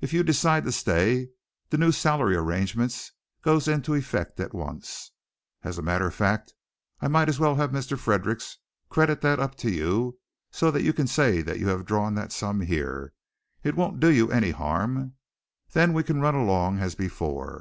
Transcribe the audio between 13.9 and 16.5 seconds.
do you any harm. Then we can run